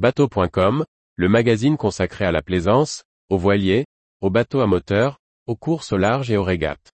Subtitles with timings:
[0.00, 3.84] Bateau.com, le magazine consacré à la plaisance, aux voiliers,
[4.22, 6.90] aux bateaux à moteur, aux courses au large et aux régates.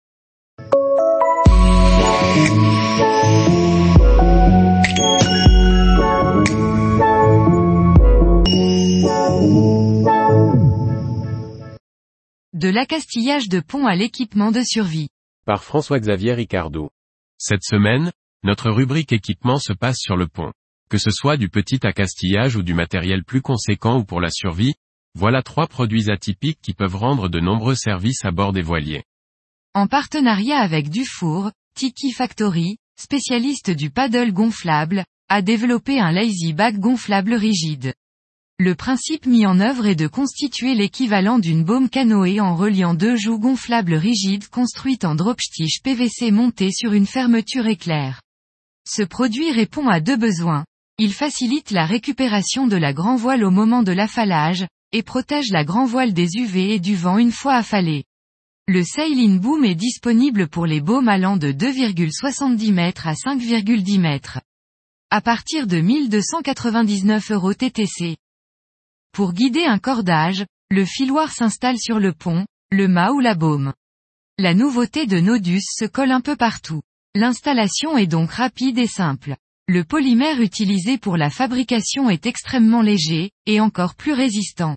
[12.53, 15.11] De l'accastillage de pont à l'équipement de survie.
[15.45, 16.89] Par François-Xavier Ricardou.
[17.39, 18.11] Cette semaine,
[18.43, 20.51] notre rubrique équipement se passe sur le pont.
[20.89, 24.75] Que ce soit du petit accastillage ou du matériel plus conséquent ou pour la survie,
[25.15, 29.03] voilà trois produits atypiques qui peuvent rendre de nombreux services à bord des voiliers.
[29.75, 36.79] En partenariat avec Dufour, Tiki Factory, spécialiste du paddle gonflable, a développé un lazy bag
[36.79, 37.93] gonflable rigide.
[38.59, 43.17] Le principe mis en œuvre est de constituer l'équivalent d'une baume canoë en reliant deux
[43.17, 48.23] joues gonflables rigides construites en dropstitch PVC montées sur une fermeture éclair.
[48.89, 50.65] Ce produit répond à deux besoins.
[50.99, 55.63] Il facilite la récupération de la grand voile au moment de l'affalage, et protège la
[55.63, 58.05] grand voile des UV et du vent une fois affalée.
[58.67, 64.21] Le Sail-in Boom est disponible pour les baumes allant de 2,70 m à 5,10 m.
[65.11, 68.17] À partir de 1299 euros TTC.
[69.13, 73.75] Pour guider un cordage, le filoir s'installe sur le pont, le mât ou la baume.
[74.39, 76.81] La nouveauté de Nodus se colle un peu partout.
[77.15, 79.37] L'installation est donc rapide et simple.
[79.69, 84.77] Le polymère utilisé pour la fabrication est extrêmement léger, et encore plus résistant.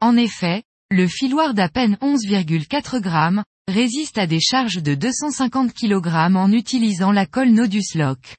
[0.00, 6.08] En effet, le filoir d'à peine 11,4 g, résiste à des charges de 250 kg
[6.36, 8.36] en utilisant la colle Nodus Lock.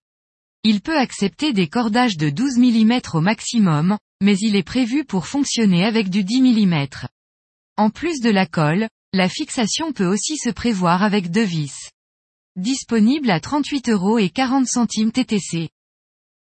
[0.64, 5.28] Il peut accepter des cordages de 12 mm au maximum, mais il est prévu pour
[5.28, 6.88] fonctionner avec du 10 mm.
[7.78, 11.92] En plus de la colle, la fixation peut aussi se prévoir avec deux vis.
[12.56, 15.70] Disponible à 38 euros et 40 centimes TTC.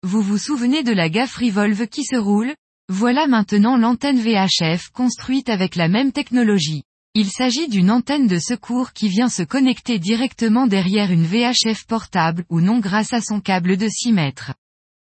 [0.03, 2.55] Vous vous souvenez de la gaffe Revolve qui se roule?
[2.89, 6.85] Voilà maintenant l'antenne VHF construite avec la même technologie.
[7.15, 12.45] Il s'agit d'une antenne de secours qui vient se connecter directement derrière une VHF portable
[12.51, 14.53] ou non grâce à son câble de 6 mètres.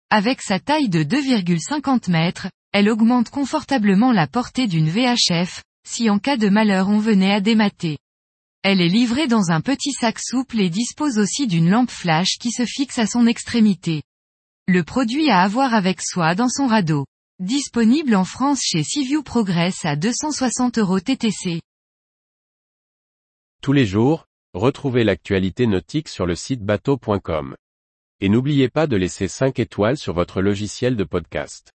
[0.09, 6.19] Avec sa taille de 2,50 mètres, elle augmente confortablement la portée d'une VHF, si en
[6.19, 7.97] cas de malheur on venait à démater.
[8.63, 12.51] Elle est livrée dans un petit sac souple et dispose aussi d'une lampe flash qui
[12.51, 14.01] se fixe à son extrémité.
[14.73, 17.05] Le produit à avoir avec soi dans son radeau.
[17.39, 21.59] Disponible en France chez Seaview Progress à 260 euros TTC.
[23.61, 27.53] Tous les jours, retrouvez l'actualité nautique sur le site bateau.com.
[28.21, 31.73] Et n'oubliez pas de laisser 5 étoiles sur votre logiciel de podcast.